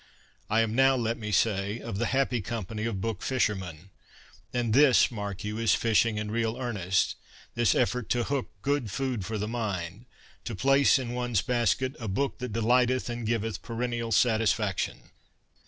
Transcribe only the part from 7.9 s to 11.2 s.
to" hook" good food for the mind, to place in